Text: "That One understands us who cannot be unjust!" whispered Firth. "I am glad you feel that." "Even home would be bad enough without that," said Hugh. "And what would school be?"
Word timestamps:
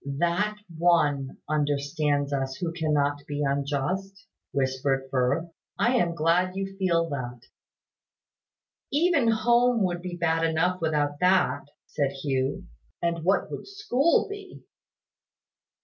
"That 0.17 0.57
One 0.79 1.37
understands 1.47 2.33
us 2.33 2.55
who 2.55 2.71
cannot 2.73 3.21
be 3.27 3.43
unjust!" 3.43 4.25
whispered 4.51 5.07
Firth. 5.11 5.51
"I 5.77 5.97
am 5.97 6.15
glad 6.15 6.55
you 6.55 6.75
feel 6.77 7.07
that." 7.09 7.41
"Even 8.91 9.27
home 9.27 9.83
would 9.83 10.01
be 10.01 10.15
bad 10.17 10.43
enough 10.43 10.81
without 10.81 11.19
that," 11.19 11.67
said 11.85 12.13
Hugh. 12.23 12.65
"And 12.99 13.23
what 13.23 13.51
would 13.51 13.67
school 13.67 14.27
be?" 14.27 14.63